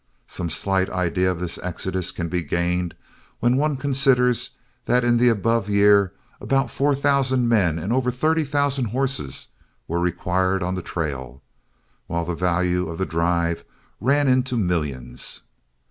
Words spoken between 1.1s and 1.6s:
of this